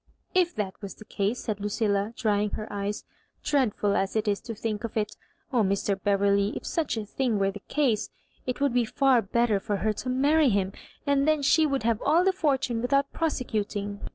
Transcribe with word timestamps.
"If 0.33 0.55
that 0.55 0.73
was 0.81 0.95
the 0.95 1.05
case," 1.05 1.43
said 1.43 1.59
Lucilla, 1.59 2.11
drying 2.17 2.49
her 2.57 2.65
eyes— 2.73 3.03
"dreadful 3.43 3.95
as 3.95 4.15
it 4.15 4.27
is 4.27 4.39
to 4.41 4.55
think 4.55 4.83
of 4.83 4.97
it— 4.97 5.15
oh, 5.53 5.61
Mr. 5.61 5.95
Beverley, 6.01 6.53
if 6.57 6.65
such 6.65 6.97
a 6.97 7.05
thing 7.05 7.37
were 7.37 7.51
the 7.51 7.59
case— 7.67 8.09
it 8.47 8.59
would 8.59 8.73
be 8.73 8.83
far 8.83 9.21
better 9.21 9.59
for 9.59 9.75
her 9.77 9.93
to 9.93 10.09
marry 10.09 10.49
him, 10.49 10.71
and 11.05 11.27
then 11.27 11.43
she 11.43 11.67
would 11.67 11.83
have 11.83 12.01
all 12.01 12.23
the 12.23 12.33
fortune 12.33 12.81
without 12.81 13.13
prosecuting. 13.13 13.99